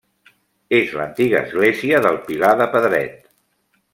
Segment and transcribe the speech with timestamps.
[0.77, 3.23] És l’antiga església del Pilar de Pedret.